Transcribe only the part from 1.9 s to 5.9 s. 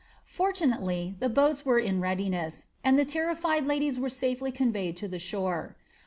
readiness, ant terrified hidiea were safely conveyed to the shore.